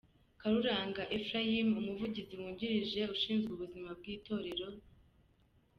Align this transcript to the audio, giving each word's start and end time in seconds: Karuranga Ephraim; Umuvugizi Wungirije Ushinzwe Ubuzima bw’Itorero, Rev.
Karuranga 0.39 1.01
Ephraim; 1.17 1.69
Umuvugizi 1.81 2.33
Wungirije 2.39 3.01
Ushinzwe 3.15 3.49
Ubuzima 3.53 3.89
bw’Itorero, 3.97 4.67
Rev. 4.73 4.79